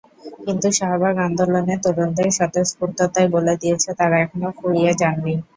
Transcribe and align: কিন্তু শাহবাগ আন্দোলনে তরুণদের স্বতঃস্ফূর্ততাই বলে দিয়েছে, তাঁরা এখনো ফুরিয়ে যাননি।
কিন্তু 0.45 0.67
শাহবাগ 0.77 1.15
আন্দোলনে 1.27 1.75
তরুণদের 1.83 2.29
স্বতঃস্ফূর্ততাই 2.37 3.27
বলে 3.35 3.53
দিয়েছে, 3.61 3.89
তাঁরা 3.99 4.17
এখনো 4.25 4.47
ফুরিয়ে 4.57 4.91
যাননি। 5.01 5.33